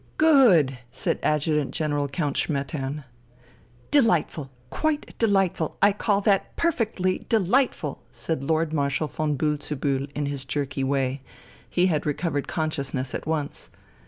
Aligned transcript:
"Good!" 0.17 0.79
said 0.89 1.19
Adjutant 1.21 1.69
General 1.75 2.07
Count 2.07 2.35
Schmettern. 2.35 3.03
"Delightful, 3.91 4.49
quite 4.71 5.15
delightful, 5.19 5.77
I 5.79 5.91
call 5.93 6.21
that 6.21 6.55
perfectly 6.55 7.27
delightful!" 7.29 8.01
said 8.11 8.43
Lord 8.43 8.73
Marshal 8.73 9.07
von 9.07 9.37
Bühl 9.37 9.61
zu 9.61 9.75
Bühl 9.75 10.09
in 10.15 10.25
his 10.25 10.43
jerky 10.43 10.83
way; 10.83 11.21
he 11.69 11.85
had 11.85 12.07
recovered 12.07 12.47
consciousness 12.47 13.13
at 13.13 13.27
once. 13.27 13.69